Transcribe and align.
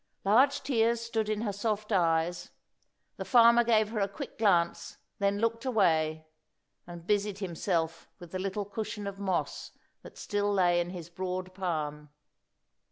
Large 0.25 0.63
tears 0.63 0.99
stood 0.99 1.29
in 1.29 1.41
her 1.41 1.53
soft 1.53 1.91
eyes. 1.91 2.49
The 3.17 3.23
farmer 3.23 3.63
gave 3.63 3.89
her 3.89 3.99
a 3.99 4.07
quick 4.07 4.39
glance, 4.39 4.97
then 5.19 5.37
looked 5.37 5.63
away, 5.63 6.25
and 6.87 7.05
busied 7.05 7.37
himself 7.37 8.09
with 8.17 8.31
the 8.31 8.39
little 8.39 8.65
cushion 8.65 9.05
of 9.05 9.19
moss 9.19 9.73
that 10.01 10.17
still 10.17 10.51
lay 10.51 10.79
in 10.81 10.89
his 10.89 11.11
broad 11.11 11.53
palm. 11.53 12.09